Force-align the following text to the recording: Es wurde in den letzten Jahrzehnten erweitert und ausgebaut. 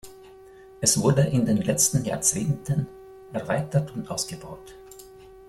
Es 0.79 0.99
wurde 0.99 1.27
in 1.27 1.45
den 1.45 1.57
letzten 1.57 2.03
Jahrzehnten 2.03 2.87
erweitert 3.33 3.95
und 3.95 4.09
ausgebaut. 4.09 4.73